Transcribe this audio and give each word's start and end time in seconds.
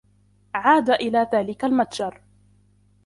عاد 0.53 0.89
إلى 0.89 1.27
ذلك 1.33 1.65
المتجر. 1.65 2.21